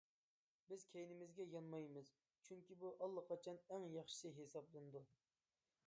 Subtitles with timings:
[0.69, 2.09] بىز كەينىمىزگە يانمايمىز،
[2.49, 5.05] چۈنكى بۇ ئاللىقاچان ئەڭ ياخشىسى ھېسابلىنىدۇ.